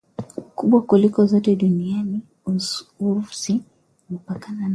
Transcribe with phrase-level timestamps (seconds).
[0.55, 2.21] kubwa kuliko zote duniani
[2.99, 3.61] Urusi
[4.09, 4.69] imepakana na